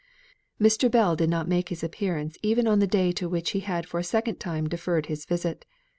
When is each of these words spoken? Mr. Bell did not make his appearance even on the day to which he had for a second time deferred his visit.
Mr. 0.59 0.89
Bell 0.89 1.15
did 1.15 1.29
not 1.29 1.47
make 1.47 1.69
his 1.69 1.83
appearance 1.83 2.35
even 2.41 2.65
on 2.65 2.79
the 2.79 2.87
day 2.87 3.11
to 3.11 3.29
which 3.29 3.51
he 3.51 3.59
had 3.59 3.85
for 3.85 3.99
a 3.99 4.03
second 4.03 4.39
time 4.39 4.65
deferred 4.67 5.05
his 5.05 5.25
visit. 5.25 5.63